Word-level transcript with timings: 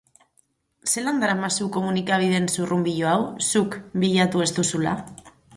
Zelan 0.93 1.19
daramazu 1.23 1.67
komunikabideen 1.75 2.49
zurrunbilo 2.55 3.13
hau, 3.13 3.21
zuk, 3.51 3.81
bilatu 4.05 4.47
ez 4.49 4.53
duzula? 4.61 4.99